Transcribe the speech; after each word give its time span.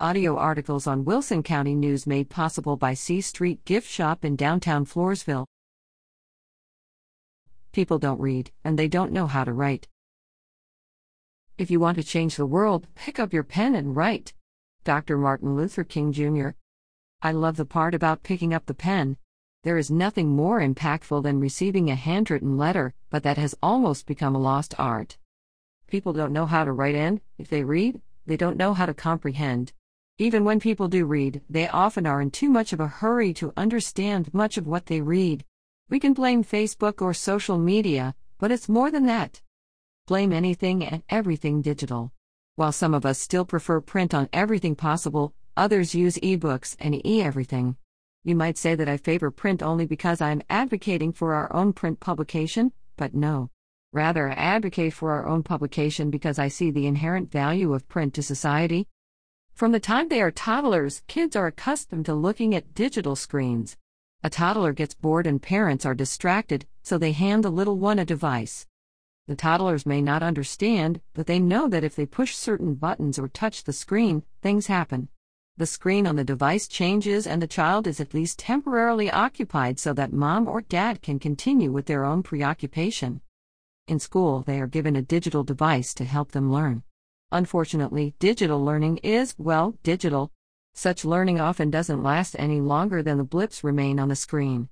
Audio 0.00 0.36
articles 0.36 0.88
on 0.88 1.04
Wilson 1.04 1.40
County 1.44 1.72
News 1.72 2.04
made 2.04 2.28
possible 2.28 2.76
by 2.76 2.94
C 2.94 3.20
Street 3.20 3.64
Gift 3.64 3.88
Shop 3.88 4.24
in 4.24 4.34
downtown 4.34 4.84
Floresville. 4.84 5.46
People 7.70 8.00
don't 8.00 8.20
read, 8.20 8.50
and 8.64 8.76
they 8.76 8.88
don't 8.88 9.12
know 9.12 9.28
how 9.28 9.44
to 9.44 9.52
write. 9.52 9.86
If 11.58 11.70
you 11.70 11.78
want 11.78 11.96
to 11.96 12.02
change 12.02 12.34
the 12.34 12.44
world, 12.44 12.88
pick 12.96 13.20
up 13.20 13.32
your 13.32 13.44
pen 13.44 13.76
and 13.76 13.94
write. 13.94 14.34
Dr. 14.82 15.16
Martin 15.16 15.54
Luther 15.54 15.84
King 15.84 16.10
Jr. 16.10 16.48
I 17.22 17.30
love 17.30 17.56
the 17.56 17.64
part 17.64 17.94
about 17.94 18.24
picking 18.24 18.52
up 18.52 18.66
the 18.66 18.74
pen. 18.74 19.16
There 19.62 19.78
is 19.78 19.92
nothing 19.92 20.28
more 20.30 20.60
impactful 20.60 21.22
than 21.22 21.38
receiving 21.38 21.88
a 21.88 21.94
handwritten 21.94 22.58
letter, 22.58 22.94
but 23.10 23.22
that 23.22 23.38
has 23.38 23.54
almost 23.62 24.06
become 24.06 24.34
a 24.34 24.40
lost 24.40 24.74
art. 24.76 25.18
People 25.86 26.12
don't 26.12 26.32
know 26.32 26.46
how 26.46 26.64
to 26.64 26.72
write, 26.72 26.96
and, 26.96 27.20
if 27.38 27.48
they 27.48 27.62
read, 27.62 28.00
they 28.26 28.36
don't 28.36 28.56
know 28.56 28.74
how 28.74 28.86
to 28.86 28.92
comprehend. 28.92 29.72
Even 30.18 30.44
when 30.44 30.60
people 30.60 30.86
do 30.86 31.06
read, 31.06 31.42
they 31.50 31.66
often 31.66 32.06
are 32.06 32.20
in 32.20 32.30
too 32.30 32.48
much 32.48 32.72
of 32.72 32.78
a 32.78 32.86
hurry 32.86 33.34
to 33.34 33.52
understand 33.56 34.32
much 34.32 34.56
of 34.56 34.64
what 34.64 34.86
they 34.86 35.00
read. 35.00 35.44
We 35.90 35.98
can 35.98 36.12
blame 36.12 36.44
Facebook 36.44 37.02
or 37.02 37.12
social 37.12 37.58
media, 37.58 38.14
but 38.38 38.52
it's 38.52 38.68
more 38.68 38.92
than 38.92 39.06
that. 39.06 39.42
Blame 40.06 40.32
anything 40.32 40.84
and 40.84 41.02
everything 41.08 41.62
digital. 41.62 42.12
While 42.54 42.70
some 42.70 42.94
of 42.94 43.04
us 43.04 43.18
still 43.18 43.44
prefer 43.44 43.80
print 43.80 44.14
on 44.14 44.28
everything 44.32 44.76
possible, 44.76 45.34
others 45.56 45.96
use 45.96 46.16
ebooks 46.18 46.76
and 46.78 47.04
e 47.04 47.20
everything. 47.20 47.76
You 48.22 48.36
might 48.36 48.56
say 48.56 48.76
that 48.76 48.88
I 48.88 48.98
favor 48.98 49.32
print 49.32 49.64
only 49.64 49.84
because 49.84 50.20
I'm 50.20 50.42
advocating 50.48 51.12
for 51.12 51.34
our 51.34 51.52
own 51.52 51.72
print 51.72 51.98
publication, 51.98 52.70
but 52.96 53.14
no. 53.14 53.50
Rather, 53.92 54.28
I 54.28 54.34
advocate 54.34 54.92
for 54.92 55.10
our 55.10 55.26
own 55.26 55.42
publication 55.42 56.10
because 56.10 56.38
I 56.38 56.46
see 56.46 56.70
the 56.70 56.86
inherent 56.86 57.32
value 57.32 57.74
of 57.74 57.88
print 57.88 58.14
to 58.14 58.22
society, 58.22 58.86
from 59.54 59.70
the 59.70 59.78
time 59.78 60.08
they 60.08 60.20
are 60.20 60.32
toddlers, 60.32 61.02
kids 61.06 61.36
are 61.36 61.46
accustomed 61.46 62.06
to 62.06 62.14
looking 62.14 62.56
at 62.56 62.74
digital 62.74 63.14
screens. 63.14 63.76
A 64.24 64.28
toddler 64.30 64.72
gets 64.72 64.94
bored 64.94 65.28
and 65.28 65.40
parents 65.40 65.86
are 65.86 65.94
distracted, 65.94 66.66
so 66.82 66.98
they 66.98 67.12
hand 67.12 67.44
the 67.44 67.50
little 67.50 67.78
one 67.78 68.00
a 68.00 68.04
device. 68.04 68.66
The 69.28 69.36
toddlers 69.36 69.86
may 69.86 70.02
not 70.02 70.24
understand, 70.24 71.00
but 71.14 71.28
they 71.28 71.38
know 71.38 71.68
that 71.68 71.84
if 71.84 71.94
they 71.94 72.04
push 72.04 72.34
certain 72.34 72.74
buttons 72.74 73.16
or 73.16 73.28
touch 73.28 73.62
the 73.62 73.72
screen, 73.72 74.24
things 74.42 74.66
happen. 74.66 75.08
The 75.56 75.66
screen 75.66 76.04
on 76.04 76.16
the 76.16 76.24
device 76.24 76.66
changes 76.66 77.24
and 77.24 77.40
the 77.40 77.46
child 77.46 77.86
is 77.86 78.00
at 78.00 78.12
least 78.12 78.40
temporarily 78.40 79.08
occupied 79.08 79.78
so 79.78 79.92
that 79.92 80.12
mom 80.12 80.48
or 80.48 80.62
dad 80.62 81.00
can 81.00 81.20
continue 81.20 81.70
with 81.70 81.86
their 81.86 82.04
own 82.04 82.24
preoccupation. 82.24 83.20
In 83.86 84.00
school, 84.00 84.42
they 84.42 84.60
are 84.60 84.66
given 84.66 84.96
a 84.96 85.02
digital 85.02 85.44
device 85.44 85.94
to 85.94 86.04
help 86.04 86.32
them 86.32 86.50
learn. 86.50 86.82
Unfortunately, 87.34 88.14
digital 88.20 88.64
learning 88.64 88.98
is, 88.98 89.34
well, 89.38 89.74
digital. 89.82 90.30
Such 90.72 91.04
learning 91.04 91.40
often 91.40 91.68
doesn't 91.68 92.00
last 92.00 92.36
any 92.38 92.60
longer 92.60 93.02
than 93.02 93.18
the 93.18 93.24
blips 93.24 93.64
remain 93.64 93.98
on 93.98 94.06
the 94.06 94.14
screen. 94.14 94.68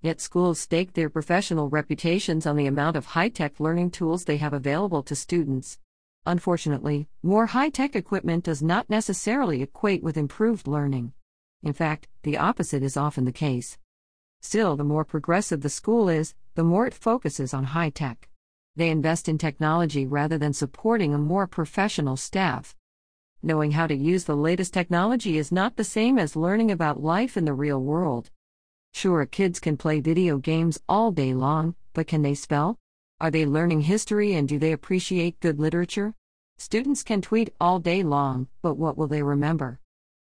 Yet 0.00 0.20
schools 0.20 0.58
stake 0.58 0.94
their 0.94 1.08
professional 1.08 1.68
reputations 1.68 2.44
on 2.44 2.56
the 2.56 2.66
amount 2.66 2.96
of 2.96 3.06
high 3.06 3.28
tech 3.28 3.60
learning 3.60 3.92
tools 3.92 4.24
they 4.24 4.38
have 4.38 4.52
available 4.52 5.04
to 5.04 5.14
students. 5.14 5.78
Unfortunately, 6.26 7.06
more 7.22 7.46
high 7.46 7.68
tech 7.68 7.94
equipment 7.94 8.42
does 8.42 8.64
not 8.64 8.90
necessarily 8.90 9.62
equate 9.62 10.02
with 10.02 10.16
improved 10.16 10.66
learning. 10.66 11.12
In 11.62 11.72
fact, 11.72 12.08
the 12.24 12.36
opposite 12.36 12.82
is 12.82 12.96
often 12.96 13.26
the 13.26 13.30
case. 13.30 13.78
Still, 14.40 14.74
the 14.74 14.82
more 14.82 15.04
progressive 15.04 15.60
the 15.60 15.68
school 15.68 16.08
is, 16.08 16.34
the 16.56 16.64
more 16.64 16.84
it 16.84 16.94
focuses 16.94 17.54
on 17.54 17.62
high 17.62 17.90
tech. 17.90 18.28
They 18.74 18.88
invest 18.88 19.28
in 19.28 19.36
technology 19.36 20.06
rather 20.06 20.38
than 20.38 20.54
supporting 20.54 21.12
a 21.12 21.18
more 21.18 21.46
professional 21.46 22.16
staff. 22.16 22.74
Knowing 23.42 23.72
how 23.72 23.86
to 23.86 23.94
use 23.94 24.24
the 24.24 24.36
latest 24.36 24.72
technology 24.72 25.36
is 25.36 25.52
not 25.52 25.76
the 25.76 25.84
same 25.84 26.18
as 26.18 26.36
learning 26.36 26.70
about 26.70 27.02
life 27.02 27.36
in 27.36 27.44
the 27.44 27.52
real 27.52 27.82
world. 27.82 28.30
Sure, 28.94 29.26
kids 29.26 29.60
can 29.60 29.76
play 29.76 30.00
video 30.00 30.38
games 30.38 30.80
all 30.88 31.10
day 31.10 31.34
long, 31.34 31.74
but 31.92 32.06
can 32.06 32.22
they 32.22 32.34
spell? 32.34 32.78
Are 33.20 33.30
they 33.30 33.44
learning 33.44 33.82
history 33.82 34.32
and 34.32 34.48
do 34.48 34.58
they 34.58 34.72
appreciate 34.72 35.40
good 35.40 35.60
literature? 35.60 36.14
Students 36.56 37.02
can 37.02 37.20
tweet 37.20 37.54
all 37.60 37.78
day 37.78 38.02
long, 38.02 38.48
but 38.62 38.74
what 38.74 38.96
will 38.96 39.06
they 39.06 39.22
remember? 39.22 39.80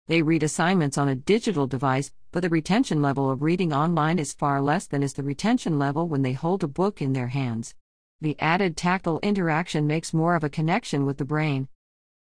They 0.09 0.21
read 0.21 0.43
assignments 0.43 0.99
on 0.99 1.09
a 1.09 1.15
digital 1.15 1.67
device, 1.67 2.13
but 2.33 2.43
the 2.43 2.51
retention 2.51 3.01
level 3.01 3.31
of 3.31 3.41
reading 3.41 3.73
online 3.73 4.19
is 4.19 4.35
far 4.35 4.61
less 4.61 4.87
than 4.87 5.03
is 5.03 5.15
the 5.15 5.23
retention 5.23 5.79
level 5.79 6.07
when 6.07 6.21
they 6.21 6.33
hold 6.33 6.63
a 6.63 6.69
book 6.69 7.01
in 7.01 7.15
their 7.15 7.29
hands. 7.29 7.75
The 8.23 8.41
added 8.41 8.79
tactile 8.79 9.21
interaction 9.23 9.87
makes 9.87 10.15
more 10.15 10.37
of 10.37 10.43
a 10.43 10.49
connection 10.49 11.05
with 11.05 11.19
the 11.19 11.25
brain. 11.27 11.69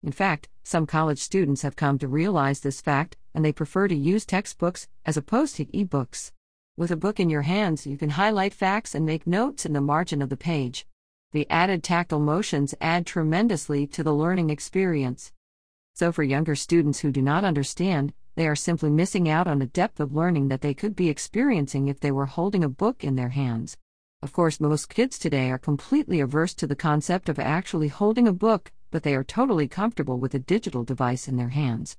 In 0.02 0.10
fact, 0.10 0.48
some 0.64 0.84
college 0.84 1.20
students 1.20 1.62
have 1.62 1.76
come 1.76 1.96
to 1.98 2.08
realize 2.08 2.60
this 2.60 2.80
fact, 2.80 3.16
and 3.32 3.44
they 3.44 3.52
prefer 3.52 3.86
to 3.86 3.94
use 3.94 4.26
textbooks 4.26 4.88
as 5.04 5.16
opposed 5.16 5.54
to 5.56 5.66
ebooks. 5.66 6.32
With 6.76 6.90
a 6.90 6.96
book 6.96 7.20
in 7.20 7.30
your 7.30 7.42
hands, 7.42 7.86
you 7.86 7.96
can 7.96 8.10
highlight 8.10 8.52
facts 8.52 8.96
and 8.96 9.06
make 9.06 9.28
notes 9.28 9.64
in 9.64 9.74
the 9.74 9.80
margin 9.80 10.20
of 10.22 10.28
the 10.28 10.36
page. 10.36 10.86
The 11.30 11.48
added 11.48 11.84
tactile 11.84 12.18
motions 12.18 12.74
add 12.80 13.06
tremendously 13.06 13.86
to 13.88 14.02
the 14.02 14.12
learning 14.12 14.50
experience. 14.50 15.32
So, 15.94 16.10
for 16.10 16.24
younger 16.24 16.56
students 16.56 16.98
who 17.00 17.12
do 17.12 17.22
not 17.22 17.44
understand, 17.44 18.12
they 18.34 18.48
are 18.48 18.56
simply 18.56 18.90
missing 18.90 19.28
out 19.28 19.46
on 19.46 19.62
a 19.62 19.66
depth 19.66 20.00
of 20.00 20.14
learning 20.14 20.48
that 20.48 20.62
they 20.62 20.74
could 20.74 20.96
be 20.96 21.08
experiencing 21.08 21.86
if 21.86 22.00
they 22.00 22.10
were 22.10 22.26
holding 22.26 22.64
a 22.64 22.68
book 22.68 23.04
in 23.04 23.14
their 23.14 23.30
hands. 23.30 23.76
Of 24.26 24.32
course, 24.32 24.58
most 24.58 24.88
kids 24.88 25.20
today 25.20 25.52
are 25.52 25.56
completely 25.56 26.18
averse 26.18 26.52
to 26.54 26.66
the 26.66 26.74
concept 26.74 27.28
of 27.28 27.38
actually 27.38 27.86
holding 27.86 28.26
a 28.26 28.32
book, 28.32 28.72
but 28.90 29.04
they 29.04 29.14
are 29.14 29.22
totally 29.22 29.68
comfortable 29.68 30.18
with 30.18 30.34
a 30.34 30.40
digital 30.40 30.82
device 30.82 31.28
in 31.28 31.36
their 31.36 31.50
hands. 31.50 31.96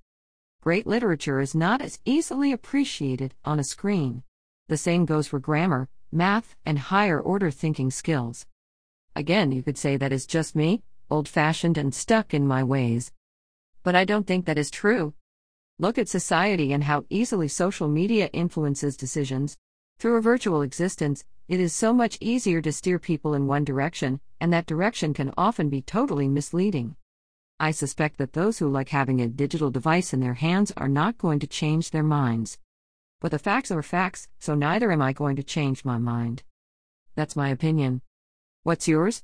Great 0.62 0.86
literature 0.86 1.40
is 1.40 1.56
not 1.56 1.82
as 1.82 2.00
easily 2.04 2.52
appreciated 2.52 3.34
on 3.46 3.62
a 3.62 3.64
screen. 3.64 4.24
The 4.68 4.76
same 4.76 5.06
goes 5.06 5.28
for 5.28 5.40
grammar, 5.40 5.88
math, 6.12 6.58
and 6.66 6.78
higher 6.78 7.18
order 7.18 7.50
thinking 7.50 7.92
skills. 7.92 8.46
Again, 9.16 9.54
you 9.54 9.64
could 9.64 9.78
say 9.78 9.96
that 9.96 10.12
is 10.12 10.28
just 10.28 10.54
me, 10.54 10.84
old 11.10 11.30
fashioned 11.30 11.78
and 11.78 11.96
stuck 11.96 12.34
in 12.34 12.46
my 12.46 12.62
ways. 12.62 13.14
But 13.84 13.96
I 13.96 14.04
don't 14.04 14.28
think 14.28 14.46
that 14.48 14.58
is 14.58 14.70
true. 14.70 15.14
Look 15.80 15.98
at 15.98 16.10
society 16.10 16.74
and 16.74 16.84
how 16.84 17.06
easily 17.10 17.48
social 17.48 17.88
media 17.88 18.30
influences 18.34 18.98
decisions. 18.98 19.56
Through 19.98 20.18
a 20.18 20.22
virtual 20.22 20.62
existence, 20.62 21.24
it 21.48 21.60
is 21.62 21.74
so 21.74 21.94
much 21.94 22.18
easier 22.20 22.62
to 22.62 22.74
steer 22.74 23.00
people 23.00 23.34
in 23.34 23.48
one 23.48 23.64
direction, 23.64 24.20
and 24.42 24.52
that 24.52 24.66
direction 24.66 25.14
can 25.14 25.34
often 25.38 25.70
be 25.70 25.82
totally 25.82 26.28
misleading. 26.28 26.96
I 27.60 27.72
suspect 27.72 28.18
that 28.18 28.34
those 28.34 28.60
who 28.60 28.70
like 28.70 28.90
having 28.90 29.22
a 29.22 29.28
digital 29.28 29.72
device 29.72 30.14
in 30.14 30.20
their 30.20 30.36
hands 30.36 30.74
are 30.76 30.90
not 30.90 31.18
going 31.18 31.40
to 31.40 31.48
change 31.48 31.92
their 31.92 32.04
minds. 32.04 32.60
But 33.22 33.32
the 33.32 33.40
facts 33.40 33.72
are 33.72 33.82
facts, 33.82 34.28
so 34.40 34.56
neither 34.56 34.92
am 34.92 35.02
I 35.02 35.14
going 35.14 35.38
to 35.38 35.44
change 35.44 35.86
my 35.86 35.98
mind. 35.98 36.44
That's 37.16 37.36
my 37.36 37.50
opinion. 37.50 38.02
What's 38.64 38.88
yours? 38.88 39.24